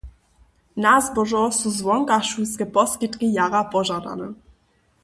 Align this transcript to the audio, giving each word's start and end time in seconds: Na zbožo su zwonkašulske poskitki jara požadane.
Na 0.83 0.93
zbožo 1.07 1.41
su 1.59 1.69
zwonkašulske 1.79 2.69
poskitki 2.79 3.31
jara 3.39 3.63
požadane. 3.77 4.33